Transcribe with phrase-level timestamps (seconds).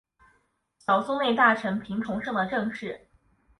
[0.79, 3.07] 小松内大臣平重盛的正室。